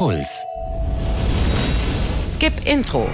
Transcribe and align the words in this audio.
Puls. 0.00 0.46
Skip 2.24 2.54
Intro. 2.64 3.06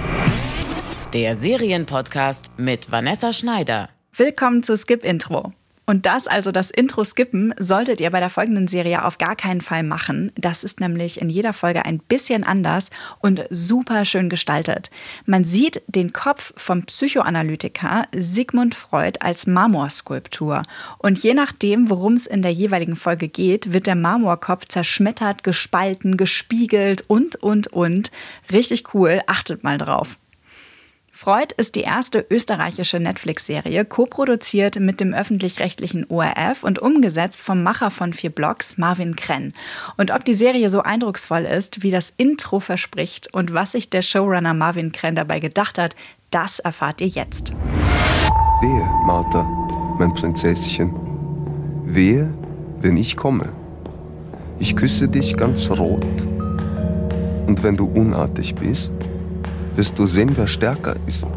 Der 1.11 1.35
Serienpodcast 1.35 2.57
mit 2.57 2.89
Vanessa 2.89 3.33
Schneider. 3.33 3.89
Willkommen 4.15 4.63
zu 4.63 4.77
Skip 4.77 5.03
Intro. 5.03 5.51
Und 5.89 6.05
das, 6.05 6.27
also 6.27 6.51
das 6.51 6.69
Intro 6.69 7.05
skippen, 7.05 7.55
solltet 7.57 8.01
ihr 8.01 8.09
bei 8.09 8.19
der 8.19 8.29
folgenden 8.29 8.67
Serie 8.67 9.05
auf 9.05 9.17
gar 9.17 9.37
keinen 9.37 9.61
Fall 9.61 9.83
machen. 9.83 10.33
Das 10.35 10.65
ist 10.65 10.81
nämlich 10.81 11.21
in 11.21 11.29
jeder 11.29 11.53
Folge 11.53 11.85
ein 11.85 11.99
bisschen 11.99 12.43
anders 12.43 12.89
und 13.21 13.45
super 13.49 14.03
schön 14.03 14.27
gestaltet. 14.27 14.91
Man 15.25 15.45
sieht 15.45 15.81
den 15.87 16.11
Kopf 16.11 16.51
vom 16.57 16.83
Psychoanalytiker 16.83 18.05
Sigmund 18.13 18.75
Freud 18.75 19.19
als 19.21 19.47
Marmorskulptur. 19.47 20.63
Und 20.97 21.19
je 21.19 21.33
nachdem, 21.33 21.89
worum 21.89 22.15
es 22.15 22.27
in 22.27 22.41
der 22.41 22.51
jeweiligen 22.51 22.97
Folge 22.97 23.29
geht, 23.29 23.71
wird 23.71 23.87
der 23.87 23.95
Marmorkopf 23.95 24.67
zerschmettert, 24.67 25.45
gespalten, 25.45 26.17
gespiegelt 26.17 27.05
und, 27.07 27.37
und, 27.37 27.67
und. 27.67 28.11
Richtig 28.51 28.93
cool. 28.93 29.21
Achtet 29.25 29.63
mal 29.63 29.77
drauf. 29.77 30.17
Freud 31.17 31.55
ist 31.57 31.73
die 31.73 31.81
erste 31.81 32.23
österreichische 32.29 32.99
Netflix-Serie, 32.99 33.85
co-produziert 33.85 34.79
mit 34.79 34.99
dem 34.99 35.15
öffentlich-rechtlichen 35.15 36.05
ORF 36.09 36.63
und 36.63 36.77
umgesetzt 36.77 37.41
vom 37.41 37.63
Macher 37.63 37.89
von 37.89 38.13
vier 38.13 38.29
Blogs, 38.29 38.77
Marvin 38.77 39.15
Krenn. 39.15 39.53
Und 39.97 40.11
ob 40.11 40.25
die 40.25 40.35
Serie 40.35 40.69
so 40.69 40.83
eindrucksvoll 40.83 41.45
ist, 41.45 41.81
wie 41.81 41.89
das 41.89 42.13
Intro 42.17 42.59
verspricht 42.59 43.33
und 43.33 43.51
was 43.51 43.71
sich 43.71 43.89
der 43.89 44.03
Showrunner 44.03 44.53
Marvin 44.53 44.91
Krenn 44.91 45.15
dabei 45.15 45.39
gedacht 45.39 45.79
hat, 45.79 45.95
das 46.29 46.59
erfahrt 46.59 47.01
ihr 47.01 47.07
jetzt. 47.07 47.51
Wehe, 48.61 48.87
Martha, 49.03 49.43
mein 49.97 50.13
Prinzesschen. 50.13 50.93
Wehe, 51.83 52.31
wenn 52.79 52.95
ich 52.95 53.17
komme. 53.17 53.49
Ich 54.59 54.75
küsse 54.75 55.09
dich 55.09 55.35
ganz 55.35 55.71
rot. 55.71 56.05
Und 57.47 57.63
wenn 57.63 57.75
du 57.75 57.85
unartig 57.87 58.53
bist, 58.53 58.93
wirst 59.77 59.97
du 59.99 60.05
sehen, 60.05 60.31
wer 60.35 60.47
stärker 60.47 60.95
ist. 61.05 61.27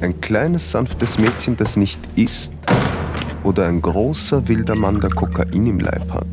Ein 0.00 0.20
kleines, 0.20 0.70
sanftes 0.70 1.18
Mädchen, 1.18 1.56
das 1.56 1.76
nicht 1.76 1.98
isst, 2.16 2.52
oder 3.44 3.66
ein 3.66 3.80
großer, 3.80 4.48
wilder 4.48 4.74
Mann, 4.74 5.00
der 5.00 5.10
Kokain 5.10 5.66
im 5.66 5.78
Leib 5.78 6.12
hat. 6.12 6.26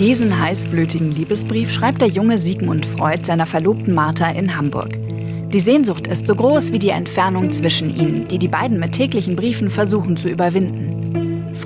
Diesen 0.00 0.38
heißblütigen 0.38 1.12
Liebesbrief 1.12 1.70
schreibt 1.70 2.02
der 2.02 2.08
junge 2.08 2.38
Sigmund 2.38 2.84
Freud 2.84 3.24
seiner 3.24 3.46
Verlobten 3.46 3.94
Martha 3.94 4.28
in 4.30 4.56
Hamburg. 4.56 4.98
Die 5.52 5.60
Sehnsucht 5.60 6.08
ist 6.08 6.26
so 6.26 6.34
groß 6.34 6.72
wie 6.72 6.80
die 6.80 6.90
Entfernung 6.90 7.52
zwischen 7.52 7.96
ihnen, 7.96 8.26
die 8.26 8.38
die 8.38 8.48
beiden 8.48 8.80
mit 8.80 8.92
täglichen 8.92 9.36
Briefen 9.36 9.70
versuchen 9.70 10.16
zu 10.16 10.28
überwinden. 10.28 10.95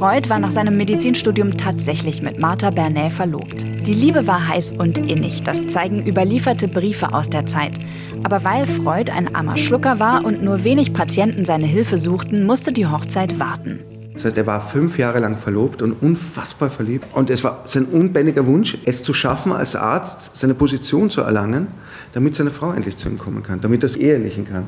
Freud 0.00 0.30
war 0.30 0.38
nach 0.38 0.50
seinem 0.50 0.78
Medizinstudium 0.78 1.58
tatsächlich 1.58 2.22
mit 2.22 2.40
Martha 2.40 2.70
Bernet 2.70 3.12
verlobt. 3.12 3.66
Die 3.86 3.92
Liebe 3.92 4.26
war 4.26 4.48
heiß 4.48 4.72
und 4.72 4.96
innig, 4.96 5.42
das 5.42 5.66
zeigen 5.66 6.06
überlieferte 6.06 6.68
Briefe 6.68 7.12
aus 7.12 7.28
der 7.28 7.44
Zeit. 7.44 7.78
Aber 8.22 8.42
weil 8.42 8.66
Freud 8.66 9.12
ein 9.12 9.34
armer 9.34 9.58
Schlucker 9.58 10.00
war 10.00 10.24
und 10.24 10.42
nur 10.42 10.64
wenig 10.64 10.94
Patienten 10.94 11.44
seine 11.44 11.66
Hilfe 11.66 11.98
suchten, 11.98 12.46
musste 12.46 12.72
die 12.72 12.86
Hochzeit 12.86 13.38
warten. 13.38 13.80
Das 14.14 14.24
heißt, 14.24 14.38
er 14.38 14.46
war 14.46 14.62
fünf 14.62 14.96
Jahre 14.96 15.18
lang 15.18 15.36
verlobt 15.36 15.82
und 15.82 15.92
unfassbar 16.00 16.70
verliebt. 16.70 17.04
Und 17.12 17.28
es 17.28 17.44
war 17.44 17.64
sein 17.66 17.84
unbändiger 17.84 18.46
Wunsch, 18.46 18.78
es 18.86 19.02
zu 19.02 19.12
schaffen, 19.12 19.52
als 19.52 19.76
Arzt 19.76 20.34
seine 20.34 20.54
Position 20.54 21.10
zu 21.10 21.20
erlangen, 21.20 21.66
damit 22.14 22.36
seine 22.36 22.50
Frau 22.50 22.72
endlich 22.72 22.96
zu 22.96 23.06
ihm 23.06 23.18
kommen 23.18 23.42
kann, 23.42 23.60
damit 23.60 23.82
er 23.82 23.88
es 23.88 23.98
ehelichen 23.98 24.46
kann. 24.46 24.64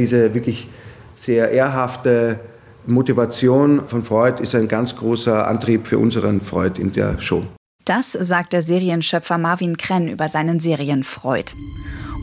Diese 0.00 0.32
wirklich 0.32 0.66
sehr 1.14 1.50
ehrhafte 1.50 2.40
Motivation 2.86 3.86
von 3.86 4.02
Freud 4.02 4.42
ist 4.42 4.54
ein 4.54 4.68
ganz 4.68 4.96
großer 4.96 5.46
Antrieb 5.46 5.86
für 5.86 5.98
unseren 5.98 6.40
Freud 6.40 6.80
in 6.80 6.92
der 6.92 7.18
Show. 7.20 7.44
Das 7.84 8.12
sagt 8.12 8.52
der 8.52 8.62
Serienschöpfer 8.62 9.38
Marvin 9.38 9.76
Krenn 9.76 10.08
über 10.08 10.28
seinen 10.28 10.60
Serien 10.60 11.04
Freud. 11.04 11.52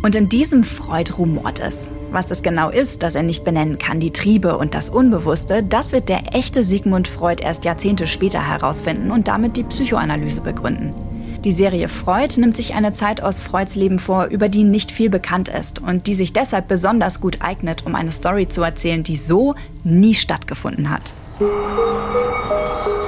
Und 0.03 0.15
in 0.15 0.29
diesem 0.29 0.63
Freud 0.63 1.11
rumort 1.17 1.59
es. 1.59 1.89
Was 2.11 2.25
das 2.25 2.41
genau 2.41 2.69
ist, 2.69 3.03
das 3.03 3.15
er 3.15 3.23
nicht 3.23 3.43
benennen 3.43 3.77
kann, 3.77 3.99
die 3.99 4.11
Triebe 4.11 4.57
und 4.57 4.73
das 4.73 4.89
Unbewusste, 4.89 5.61
das 5.61 5.91
wird 5.91 6.07
der 6.07 6.33
echte 6.33 6.63
Sigmund 6.63 7.07
Freud 7.07 7.43
erst 7.43 7.65
Jahrzehnte 7.65 8.07
später 8.07 8.45
herausfinden 8.45 9.11
und 9.11 9.27
damit 9.27 9.57
die 9.57 9.63
Psychoanalyse 9.63 10.41
begründen. 10.41 10.93
Die 11.45 11.53
Serie 11.53 11.87
Freud 11.87 12.37
nimmt 12.37 12.57
sich 12.57 12.73
eine 12.73 12.91
Zeit 12.91 13.23
aus 13.23 13.39
Freuds 13.39 13.75
Leben 13.75 13.99
vor, 13.99 14.25
über 14.25 14.49
die 14.49 14.65
nicht 14.65 14.91
viel 14.91 15.09
bekannt 15.09 15.47
ist 15.47 15.81
und 15.81 16.05
die 16.07 16.13
sich 16.13 16.33
deshalb 16.33 16.67
besonders 16.67 17.21
gut 17.21 17.37
eignet, 17.39 17.85
um 17.85 17.95
eine 17.95 18.11
Story 18.11 18.49
zu 18.49 18.61
erzählen, 18.61 19.03
die 19.03 19.15
so 19.15 19.55
nie 19.85 20.15
stattgefunden 20.15 20.89
hat. 20.89 21.13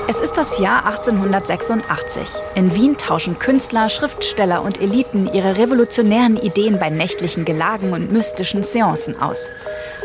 Es 0.07 0.21
ist 0.21 0.37
das 0.37 0.59
Jahr 0.59 0.85
1886. 0.85 2.21
In 2.55 2.73
Wien 2.73 2.95
tauschen 2.95 3.37
Künstler, 3.37 3.89
Schriftsteller 3.89 4.61
und 4.61 4.79
Eliten 4.79 5.27
ihre 5.33 5.57
revolutionären 5.57 6.37
Ideen 6.37 6.79
bei 6.79 6.89
nächtlichen 6.89 7.43
Gelagen 7.43 7.91
und 7.91 8.13
mystischen 8.13 8.63
Seancen 8.63 9.19
aus. 9.19 9.51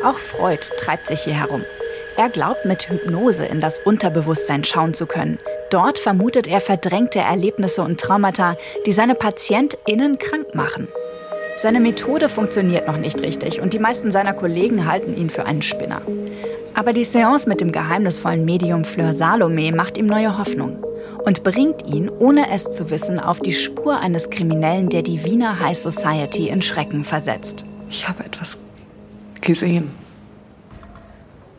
Auch 0.04 0.18
Freud 0.18 0.66
treibt 0.78 1.06
sich 1.06 1.20
hier 1.20 1.34
herum. 1.34 1.62
Er 2.16 2.28
glaubt, 2.28 2.64
mit 2.64 2.88
Hypnose 2.88 3.46
in 3.46 3.60
das 3.60 3.78
Unterbewusstsein 3.78 4.64
schauen 4.64 4.94
zu 4.94 5.06
können. 5.06 5.38
Dort 5.70 5.98
vermutet 5.98 6.46
er 6.46 6.60
verdrängte 6.60 7.18
Erlebnisse 7.18 7.82
und 7.82 8.00
Traumata, 8.00 8.56
die 8.86 8.92
seine 8.92 9.14
PatientInnen 9.14 10.18
krank 10.18 10.54
machen. 10.54 10.88
Seine 11.58 11.80
Methode 11.80 12.28
funktioniert 12.28 12.86
noch 12.86 12.98
nicht 12.98 13.20
richtig 13.20 13.60
und 13.60 13.72
die 13.72 13.78
meisten 13.78 14.12
seiner 14.12 14.34
Kollegen 14.34 14.86
halten 14.86 15.16
ihn 15.16 15.30
für 15.30 15.46
einen 15.46 15.62
Spinner. 15.62 16.02
Aber 16.74 16.92
die 16.92 17.04
Seance 17.04 17.48
mit 17.48 17.62
dem 17.62 17.72
geheimnisvollen 17.72 18.44
Medium 18.44 18.84
Fleur 18.84 19.14
Salome 19.14 19.72
macht 19.72 19.96
ihm 19.96 20.06
neue 20.06 20.36
Hoffnung 20.36 20.84
und 21.24 21.42
bringt 21.42 21.86
ihn, 21.86 22.10
ohne 22.10 22.50
es 22.50 22.70
zu 22.70 22.90
wissen, 22.90 23.18
auf 23.18 23.40
die 23.40 23.54
Spur 23.54 23.98
eines 23.98 24.28
Kriminellen, 24.28 24.90
der 24.90 25.02
die 25.02 25.24
Wiener 25.24 25.58
High 25.58 25.76
Society 25.76 26.48
in 26.48 26.60
Schrecken 26.60 27.04
versetzt. 27.04 27.64
Ich 27.88 28.06
habe 28.06 28.24
etwas 28.24 28.58
gesehen, 29.40 29.90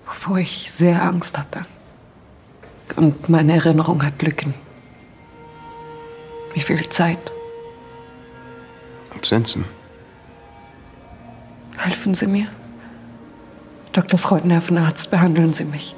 wovor 0.05 0.37
ich 0.37 0.71
sehr 0.71 1.01
Angst 1.01 1.37
hatte. 1.37 1.65
Und 2.95 3.29
meine 3.29 3.53
Erinnerung 3.53 4.03
hat 4.03 4.21
Lücken. 4.21 4.53
Wie 6.53 6.61
viel 6.61 6.87
Zeit? 6.89 7.19
Absenzen. 9.13 9.65
Helfen 11.77 12.15
Sie 12.15 12.27
mir? 12.27 12.47
Dr. 13.91 14.19
Freud, 14.19 14.47
Nervenarzt, 14.47 15.11
behandeln 15.11 15.53
Sie 15.53 15.65
mich. 15.65 15.95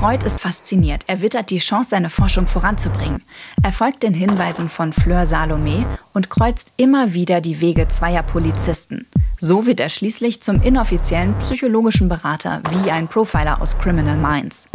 Freud 0.00 0.24
ist 0.24 0.40
fasziniert. 0.40 1.04
Er 1.08 1.20
wittert 1.20 1.50
die 1.50 1.58
Chance, 1.58 1.90
seine 1.90 2.08
Forschung 2.08 2.46
voranzubringen. 2.46 3.22
Er 3.62 3.70
folgt 3.70 4.02
den 4.02 4.14
Hinweisen 4.14 4.70
von 4.70 4.94
Fleur 4.94 5.26
Salome 5.26 5.84
und 6.14 6.30
kreuzt 6.30 6.72
immer 6.78 7.12
wieder 7.12 7.42
die 7.42 7.60
Wege 7.60 7.86
zweier 7.88 8.22
Polizisten. 8.22 9.06
So 9.38 9.66
wird 9.66 9.78
er 9.78 9.90
schließlich 9.90 10.40
zum 10.40 10.62
inoffiziellen 10.62 11.34
psychologischen 11.40 12.08
Berater 12.08 12.62
wie 12.70 12.90
ein 12.90 13.08
Profiler 13.08 13.60
aus 13.60 13.76
Criminal 13.78 14.16
Minds. 14.16 14.69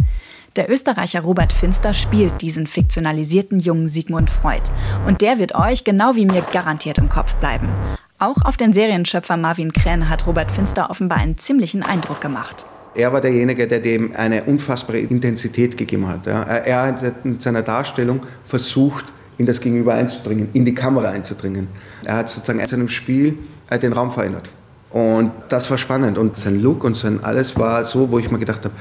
Der 0.55 0.71
Österreicher 0.71 1.19
Robert 1.19 1.51
Finster 1.51 1.93
spielt 1.93 2.41
diesen 2.41 2.66
fiktionalisierten 2.66 3.59
jungen 3.59 3.89
Sigmund 3.89 4.29
Freud. 4.29 4.61
Und 5.05 5.21
der 5.21 5.38
wird 5.38 5.53
euch 5.53 5.83
genau 5.83 6.16
wie 6.16 6.25
mir 6.25 6.43
garantiert 6.53 6.97
im 6.97 7.09
Kopf 7.09 7.35
bleiben. 7.35 7.67
Auch 8.19 8.38
auf 8.41 8.55
den 8.55 8.71
Serienschöpfer 8.71 9.35
Marvin 9.35 9.73
Kräne 9.73 10.07
hat 10.07 10.25
Robert 10.25 10.49
Finster 10.49 10.89
offenbar 10.89 11.17
einen 11.17 11.38
ziemlichen 11.38 11.83
Eindruck 11.83 12.21
gemacht. 12.21 12.65
Er 12.94 13.11
war 13.11 13.19
derjenige, 13.19 13.67
der 13.67 13.81
dem 13.81 14.15
eine 14.15 14.44
unfassbare 14.44 14.99
Intensität 14.99 15.75
gegeben 15.75 16.07
hat. 16.07 16.25
Er 16.25 16.83
hat 16.83 17.03
in 17.25 17.38
seiner 17.41 17.61
Darstellung 17.61 18.21
versucht, 18.45 19.03
in 19.38 19.45
das 19.45 19.59
Gegenüber 19.59 19.95
einzudringen, 19.95 20.47
in 20.53 20.63
die 20.63 20.73
Kamera 20.73 21.09
einzudringen. 21.09 21.67
Er 22.05 22.15
hat 22.15 22.29
sozusagen 22.29 22.59
in 22.59 22.67
seinem 22.69 22.88
Spiel 22.88 23.38
äh, 23.69 23.77
den 23.77 23.91
Raum 23.91 24.13
verändert. 24.13 24.47
Und 24.89 25.31
das 25.49 25.69
war 25.69 25.77
spannend. 25.77 26.17
Und 26.17 26.38
sein 26.38 26.61
Look 26.61 26.85
und 26.85 26.95
sein 26.95 27.21
alles 27.21 27.59
war 27.59 27.83
so, 27.83 28.09
wo 28.09 28.19
ich 28.19 28.31
mir 28.31 28.39
gedacht 28.39 28.63
habe, 28.63 28.73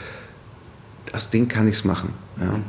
aus 1.13 1.31
dem 1.31 1.49
kann 1.49 1.69
ich 1.69 1.75
es 1.75 1.85
machen. 1.85 2.11
Ja. 2.41 2.61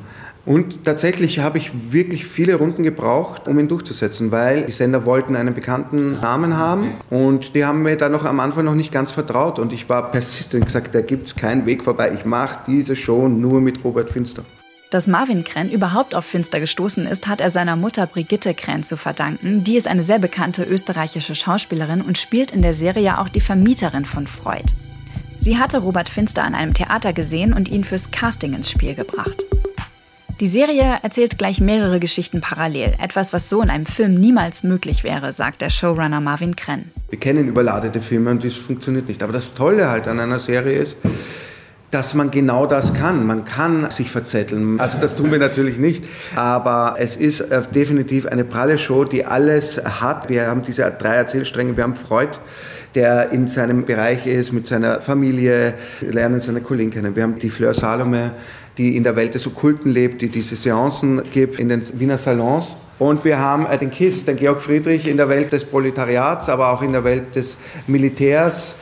Und 0.45 0.85
tatsächlich 0.85 1.39
habe 1.39 1.57
ich 1.57 1.71
wirklich 1.91 2.25
viele 2.25 2.55
Runden 2.55 2.83
gebraucht, 2.83 3.47
um 3.47 3.57
ihn 3.57 3.67
durchzusetzen, 3.67 4.31
weil 4.31 4.65
die 4.65 4.71
Sender 4.71 5.05
wollten 5.05 5.35
einen 5.35 5.55
bekannten 5.55 6.19
Namen 6.19 6.55
haben 6.55 6.91
und 7.09 7.55
die 7.55 7.65
haben 7.65 7.81
mir 7.81 7.97
da 7.97 8.09
noch 8.09 8.25
am 8.25 8.39
Anfang 8.39 8.65
noch 8.65 8.75
nicht 8.75 8.91
ganz 8.91 9.11
vertraut 9.11 9.57
und 9.57 9.73
ich 9.73 9.89
war 9.89 10.11
persistent 10.11 10.61
und 10.61 10.65
gesagt, 10.67 10.93
da 10.93 11.01
gibt 11.01 11.27
es 11.27 11.35
keinen 11.35 11.65
Weg 11.65 11.83
vorbei. 11.83 12.11
Ich 12.13 12.25
mache 12.25 12.59
diese 12.67 12.95
Show 12.95 13.27
nur 13.27 13.59
mit 13.59 13.83
Robert 13.83 14.11
Finster. 14.11 14.43
Dass 14.91 15.07
Marvin 15.07 15.43
Krenn 15.43 15.71
überhaupt 15.71 16.13
auf 16.13 16.25
Finster 16.25 16.59
gestoßen 16.59 17.07
ist, 17.07 17.27
hat 17.27 17.41
er 17.41 17.49
seiner 17.49 17.75
Mutter 17.75 18.05
Brigitte 18.05 18.53
Krenn 18.53 18.83
zu 18.83 18.97
verdanken. 18.97 19.63
Die 19.63 19.77
ist 19.77 19.87
eine 19.87 20.03
sehr 20.03 20.19
bekannte 20.19 20.63
österreichische 20.63 21.33
Schauspielerin 21.33 22.01
und 22.01 22.19
spielt 22.19 22.51
in 22.51 22.61
der 22.61 22.75
Serie 22.75 23.19
auch 23.19 23.29
die 23.29 23.41
Vermieterin 23.41 24.05
von 24.05 24.27
Freud. 24.27 24.73
Sie 25.45 25.59
hatte 25.59 25.77
Robert 25.77 26.09
Finster 26.09 26.43
an 26.43 26.55
einem 26.55 26.73
Theater 26.73 27.13
gesehen 27.13 27.53
und 27.53 27.69
ihn 27.69 27.83
fürs 27.83 28.09
Casting 28.09 28.55
ins 28.55 28.71
Spiel 28.71 28.95
gebracht. 28.95 29.45
Die 30.39 30.47
Serie 30.47 30.97
erzählt 31.03 31.37
gleich 31.37 31.61
mehrere 31.61 31.99
Geschichten 31.99 32.41
parallel. 32.41 32.95
Etwas, 32.97 33.31
was 33.31 33.47
so 33.47 33.61
in 33.61 33.69
einem 33.69 33.85
Film 33.85 34.15
niemals 34.15 34.63
möglich 34.63 35.03
wäre, 35.03 35.31
sagt 35.31 35.61
der 35.61 35.69
Showrunner 35.69 36.19
Marvin 36.19 36.55
Krenn. 36.55 36.89
Wir 37.11 37.19
kennen 37.19 37.47
überladete 37.47 38.01
Filme 38.01 38.31
und 38.31 38.43
das 38.43 38.55
funktioniert 38.55 39.07
nicht. 39.07 39.21
Aber 39.21 39.33
das 39.33 39.53
Tolle 39.53 39.87
halt 39.87 40.07
an 40.07 40.19
einer 40.19 40.39
Serie 40.39 40.79
ist, 40.79 40.97
dass 41.95 42.13
man 42.13 42.29
genau 42.29 42.65
das 42.65 42.93
kann. 42.93 43.25
Man 43.25 43.45
kann 43.45 43.89
sich 43.89 44.11
verzetteln. 44.11 44.81
Also 44.81 44.99
das 44.99 45.15
tun 45.15 45.31
wir 45.31 45.39
natürlich 45.39 45.77
nicht. 45.77 46.03
Aber 46.35 46.97
es 46.99 47.15
ist 47.15 47.39
äh, 47.39 47.61
definitiv 47.73 48.25
eine 48.25 48.43
pralle 48.43 48.77
Show, 48.77 49.05
die 49.05 49.23
alles 49.23 49.81
hat. 49.81 50.27
Wir 50.27 50.47
haben 50.47 50.61
diese 50.61 50.83
drei 50.91 51.15
Erzählstränge. 51.15 51.77
Wir 51.77 51.85
haben 51.85 51.95
Freud, 51.95 52.31
der 52.95 53.31
in 53.31 53.47
seinem 53.47 53.85
Bereich 53.85 54.27
ist, 54.27 54.51
mit 54.51 54.67
seiner 54.67 54.99
Familie, 54.99 55.75
lernen 56.01 56.41
seine 56.41 56.59
Kollegen 56.59 56.91
kennen. 56.91 57.15
Wir 57.15 57.23
haben 57.23 57.39
die 57.39 57.49
Fleur 57.49 57.73
Salome, 57.73 58.33
die 58.77 58.97
in 58.97 59.05
der 59.05 59.15
Welt 59.15 59.33
des 59.33 59.47
Okkulten 59.47 59.89
lebt, 59.89 60.21
die 60.21 60.27
diese 60.27 60.57
Seancen 60.57 61.21
gibt 61.31 61.61
in 61.61 61.69
den 61.69 61.81
Wiener 61.97 62.17
Salons. 62.17 62.75
Und 62.99 63.23
wir 63.23 63.39
haben 63.39 63.67
äh, 63.67 63.77
den 63.77 63.89
KISS, 63.89 64.25
den 64.25 64.35
Georg 64.35 64.61
Friedrich, 64.61 65.07
in 65.07 65.15
der 65.15 65.29
Welt 65.29 65.53
des 65.53 65.63
Proletariats, 65.63 66.49
aber 66.49 66.73
auch 66.73 66.81
in 66.81 66.91
der 66.91 67.05
Welt 67.05 67.37
des 67.37 67.55
Militärs 67.87 68.75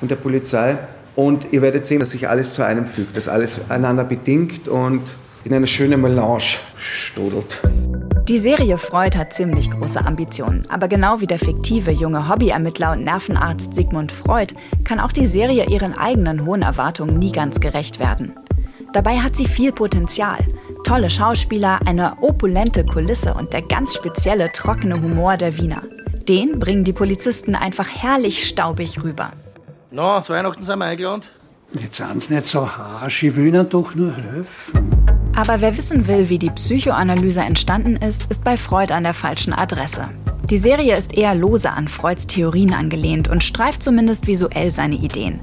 und 0.00 0.10
der 0.10 0.16
Polizei. 0.16 0.76
Und 1.16 1.52
ihr 1.52 1.62
werdet 1.62 1.86
sehen, 1.86 1.98
dass 1.98 2.10
sich 2.10 2.28
alles 2.28 2.54
zu 2.54 2.64
einem 2.64 2.86
fügt, 2.86 3.16
dass 3.16 3.26
alles 3.26 3.58
einander 3.68 4.04
bedingt 4.04 4.68
und 4.68 5.02
in 5.44 5.54
eine 5.54 5.66
schöne 5.66 5.96
Melange 5.96 6.58
stodelt. 6.76 7.60
Die 8.28 8.38
Serie 8.38 8.76
Freud 8.76 9.16
hat 9.16 9.32
ziemlich 9.32 9.70
große 9.70 10.04
Ambitionen, 10.04 10.68
aber 10.68 10.88
genau 10.88 11.20
wie 11.20 11.26
der 11.26 11.38
fiktive 11.38 11.92
junge 11.92 12.28
Hobbyermittler 12.28 12.92
und 12.92 13.04
Nervenarzt 13.04 13.74
Sigmund 13.74 14.10
Freud 14.10 14.54
kann 14.84 14.98
auch 15.00 15.12
die 15.12 15.26
Serie 15.26 15.66
ihren 15.66 15.96
eigenen 15.96 16.44
hohen 16.44 16.62
Erwartungen 16.62 17.18
nie 17.18 17.32
ganz 17.32 17.60
gerecht 17.60 18.00
werden. 18.00 18.34
Dabei 18.92 19.18
hat 19.18 19.36
sie 19.36 19.46
viel 19.46 19.72
Potenzial. 19.72 20.38
Tolle 20.82 21.08
Schauspieler, 21.08 21.78
eine 21.86 22.20
opulente 22.20 22.84
Kulisse 22.84 23.34
und 23.34 23.52
der 23.52 23.62
ganz 23.62 23.94
spezielle 23.94 24.50
trockene 24.52 25.00
Humor 25.00 25.36
der 25.36 25.56
Wiener. 25.56 25.82
Den 26.28 26.58
bringen 26.58 26.82
die 26.82 26.92
Polizisten 26.92 27.54
einfach 27.54 27.88
herrlich 27.88 28.48
staubig 28.48 29.04
rüber. 29.04 29.30
Na, 29.90 30.16
no, 30.16 30.20
zu 30.20 30.32
Weihnachten 30.32 30.64
sind 30.64 30.78
wir 30.80 30.84
eingeladen. 30.84 31.22
Jetzt 31.72 31.96
sind 31.96 32.20
sie 32.20 32.34
nicht 32.34 32.48
so 32.48 32.68
harsch, 32.68 33.22
ich 33.22 33.36
will 33.36 33.46
ihnen 33.46 33.68
doch 33.68 33.94
nur 33.94 34.12
helfen. 34.12 35.06
Aber 35.36 35.60
wer 35.60 35.76
wissen 35.76 36.08
will, 36.08 36.28
wie 36.28 36.38
die 36.38 36.50
Psychoanalyse 36.50 37.40
entstanden 37.40 37.96
ist, 37.96 38.28
ist 38.28 38.42
bei 38.42 38.56
Freud 38.56 38.92
an 38.92 39.04
der 39.04 39.14
falschen 39.14 39.52
Adresse. 39.52 40.08
Die 40.50 40.58
Serie 40.58 40.96
ist 40.96 41.16
eher 41.16 41.34
lose 41.36 41.70
an 41.70 41.86
Freuds 41.86 42.26
Theorien 42.26 42.74
angelehnt 42.74 43.28
und 43.28 43.44
streift 43.44 43.82
zumindest 43.82 44.26
visuell 44.26 44.72
seine 44.72 44.96
Ideen. 44.96 45.38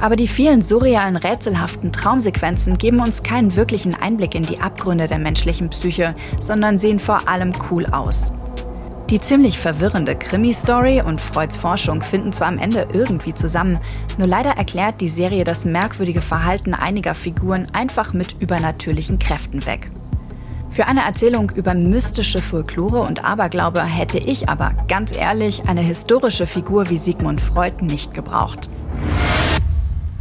Aber 0.00 0.16
die 0.16 0.28
vielen 0.28 0.62
surrealen, 0.62 1.16
rätselhaften 1.16 1.92
Traumsequenzen 1.92 2.78
geben 2.78 3.00
uns 3.00 3.22
keinen 3.22 3.54
wirklichen 3.54 3.94
Einblick 3.94 4.34
in 4.34 4.44
die 4.44 4.60
Abgründe 4.60 5.08
der 5.08 5.18
menschlichen 5.18 5.68
Psyche, 5.70 6.14
sondern 6.38 6.78
sehen 6.78 7.00
vor 7.00 7.28
allem 7.28 7.52
cool 7.70 7.84
aus. 7.86 8.32
Die 9.10 9.20
ziemlich 9.20 9.58
verwirrende 9.58 10.14
Krimi-Story 10.14 11.00
und 11.00 11.18
Freuds 11.18 11.56
Forschung 11.56 12.02
finden 12.02 12.30
zwar 12.30 12.48
am 12.48 12.58
Ende 12.58 12.88
irgendwie 12.92 13.34
zusammen, 13.34 13.78
nur 14.18 14.26
leider 14.26 14.50
erklärt 14.50 15.00
die 15.00 15.08
Serie 15.08 15.44
das 15.44 15.64
merkwürdige 15.64 16.20
Verhalten 16.20 16.74
einiger 16.74 17.14
Figuren 17.14 17.68
einfach 17.72 18.12
mit 18.12 18.36
übernatürlichen 18.38 19.18
Kräften 19.18 19.64
weg. 19.64 19.90
Für 20.70 20.84
eine 20.84 21.06
Erzählung 21.06 21.50
über 21.54 21.72
mystische 21.72 22.42
Folklore 22.42 23.00
und 23.00 23.24
Aberglaube 23.24 23.82
hätte 23.82 24.18
ich 24.18 24.50
aber, 24.50 24.72
ganz 24.88 25.16
ehrlich, 25.16 25.62
eine 25.66 25.80
historische 25.80 26.46
Figur 26.46 26.90
wie 26.90 26.98
Sigmund 26.98 27.40
Freud 27.40 27.82
nicht 27.82 28.12
gebraucht. 28.12 28.68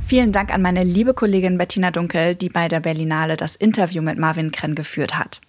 Vielen 0.05 0.31
Dank 0.31 0.53
an 0.53 0.61
meine 0.61 0.85
liebe 0.85 1.13
Kollegin 1.13 1.57
Bettina 1.57 1.91
Dunkel, 1.91 2.35
die 2.35 2.47
bei 2.47 2.69
der 2.69 2.79
Berlinale 2.79 3.35
das 3.35 3.57
Interview 3.57 4.01
mit 4.01 4.17
Marvin 4.17 4.53
Krenn 4.53 4.75
geführt 4.75 5.19
hat. 5.19 5.41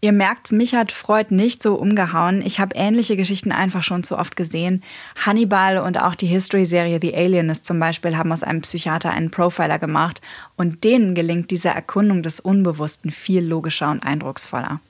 Ihr 0.00 0.12
merkt's, 0.12 0.52
mich 0.52 0.76
hat 0.76 0.92
Freud 0.92 1.34
nicht 1.34 1.60
so 1.60 1.74
umgehauen. 1.74 2.40
Ich 2.40 2.60
habe 2.60 2.76
ähnliche 2.76 3.16
Geschichten 3.16 3.50
einfach 3.50 3.82
schon 3.82 4.04
zu 4.04 4.16
oft 4.16 4.36
gesehen. 4.36 4.84
Hannibal 5.16 5.78
und 5.78 6.00
auch 6.00 6.14
die 6.14 6.28
History-Serie 6.28 7.00
The 7.02 7.16
Alienist 7.16 7.66
zum 7.66 7.80
Beispiel 7.80 8.16
haben 8.16 8.30
aus 8.30 8.44
einem 8.44 8.60
Psychiater 8.60 9.10
einen 9.10 9.32
Profiler 9.32 9.80
gemacht 9.80 10.20
und 10.56 10.84
denen 10.84 11.16
gelingt 11.16 11.50
diese 11.50 11.70
Erkundung 11.70 12.22
des 12.22 12.38
Unbewussten 12.38 13.10
viel 13.10 13.44
logischer 13.44 13.90
und 13.90 14.04
eindrucksvoller. 14.04 14.80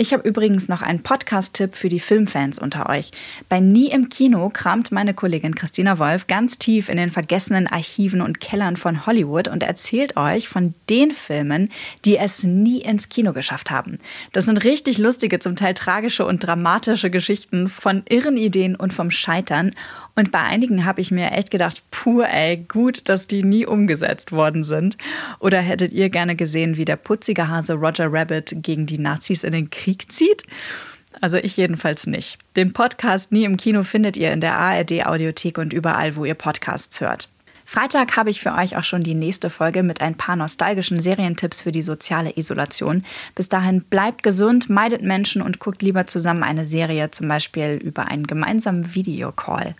Ich 0.00 0.12
habe 0.12 0.28
übrigens 0.28 0.68
noch 0.68 0.80
einen 0.80 1.02
Podcast-Tipp 1.02 1.74
für 1.74 1.88
die 1.88 1.98
Filmfans 1.98 2.60
unter 2.60 2.88
euch. 2.88 3.10
Bei 3.48 3.58
Nie 3.58 3.90
im 3.90 4.08
Kino 4.08 4.48
kramt 4.48 4.92
meine 4.92 5.12
Kollegin 5.12 5.56
Christina 5.56 5.98
Wolf 5.98 6.28
ganz 6.28 6.56
tief 6.56 6.88
in 6.88 6.98
den 6.98 7.10
vergessenen 7.10 7.66
Archiven 7.66 8.20
und 8.20 8.38
Kellern 8.38 8.76
von 8.76 9.06
Hollywood 9.06 9.48
und 9.48 9.64
erzählt 9.64 10.16
euch 10.16 10.48
von 10.48 10.74
den 10.88 11.10
Filmen, 11.10 11.68
die 12.04 12.16
es 12.16 12.44
nie 12.44 12.80
ins 12.80 13.08
Kino 13.08 13.32
geschafft 13.32 13.72
haben. 13.72 13.98
Das 14.30 14.44
sind 14.44 14.62
richtig 14.62 14.98
lustige, 14.98 15.40
zum 15.40 15.56
Teil 15.56 15.74
tragische 15.74 16.24
und 16.24 16.46
dramatische 16.46 17.10
Geschichten 17.10 17.66
von 17.66 18.04
irren 18.08 18.36
Ideen 18.36 18.76
und 18.76 18.92
vom 18.92 19.10
Scheitern. 19.10 19.72
Und 20.14 20.30
bei 20.30 20.40
einigen 20.40 20.84
habe 20.84 21.00
ich 21.00 21.10
mir 21.10 21.32
echt 21.32 21.50
gedacht, 21.50 21.82
puh, 21.90 22.22
ey, 22.22 22.56
gut, 22.68 23.08
dass 23.08 23.26
die 23.26 23.42
nie 23.42 23.66
umgesetzt 23.66 24.30
worden 24.30 24.62
sind. 24.62 24.96
Oder 25.40 25.60
hättet 25.60 25.90
ihr 25.90 26.08
gerne 26.08 26.36
gesehen, 26.36 26.76
wie 26.76 26.84
der 26.84 26.96
putzige 26.96 27.48
Hase 27.48 27.74
Roger 27.74 28.12
Rabbit 28.12 28.54
gegen 28.62 28.86
die 28.86 28.98
Nazis 28.98 29.42
in 29.42 29.52
den 29.52 29.70
Krieg 29.88 30.12
zieht? 30.12 30.42
Also 31.22 31.38
ich 31.38 31.56
jedenfalls 31.56 32.06
nicht. 32.06 32.38
Den 32.56 32.74
Podcast 32.74 33.32
Nie 33.32 33.44
im 33.44 33.56
Kino 33.56 33.84
findet 33.84 34.18
ihr 34.18 34.32
in 34.32 34.42
der 34.42 34.54
ARD 34.54 35.06
Audiothek 35.06 35.56
und 35.56 35.72
überall, 35.72 36.14
wo 36.14 36.26
ihr 36.26 36.34
Podcasts 36.34 37.00
hört. 37.00 37.30
Freitag 37.64 38.16
habe 38.16 38.28
ich 38.28 38.40
für 38.40 38.54
euch 38.54 38.76
auch 38.76 38.84
schon 38.84 39.02
die 39.02 39.14
nächste 39.14 39.48
Folge 39.48 39.82
mit 39.82 40.02
ein 40.02 40.14
paar 40.14 40.36
nostalgischen 40.36 41.00
Serientipps 41.00 41.62
für 41.62 41.72
die 41.72 41.82
soziale 41.82 42.36
Isolation. 42.36 43.02
Bis 43.34 43.48
dahin 43.48 43.80
bleibt 43.82 44.22
gesund, 44.22 44.68
meidet 44.68 45.00
Menschen 45.00 45.40
und 45.40 45.58
guckt 45.58 45.80
lieber 45.80 46.06
zusammen 46.06 46.42
eine 46.42 46.66
Serie, 46.66 47.10
zum 47.10 47.28
Beispiel 47.28 47.80
über 47.82 48.08
einen 48.08 48.26
gemeinsamen 48.26 48.94
Videocall. 48.94 49.74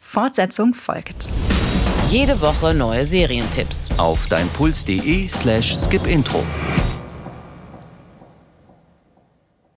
Fortsetzung 0.00 0.72
folgt. 0.72 1.28
Jede 2.10 2.40
Woche 2.40 2.74
neue 2.74 3.04
Serientipps 3.04 3.88
auf 3.98 4.26
deinpuls.de 4.28 5.28
slash 5.28 5.76
skipintro. 5.76 6.44